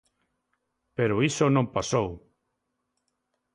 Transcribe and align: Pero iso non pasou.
Pero 0.97 1.15
iso 1.29 1.45
non 1.55 1.71
pasou. 1.75 2.09